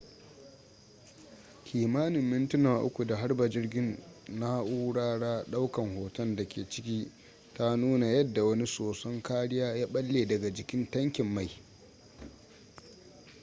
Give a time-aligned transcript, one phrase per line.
[1.63, 7.11] kimanin mintuna 3 da harba jirgin na'urara daukan hoton da ke ciki
[7.53, 11.49] ta nuna yadda wani soson kariya ya balle daga jikin tankin mai